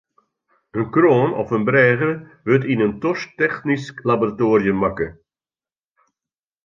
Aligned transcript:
In 0.77 0.85
kroan 0.93 1.31
of 1.41 1.49
in 1.57 1.63
brêge 1.69 2.11
wurdt 2.45 2.69
yn 2.71 2.83
in 2.85 2.93
tosktechnysk 3.01 3.95
laboratoarium 4.09 4.79
makke. 4.83 5.07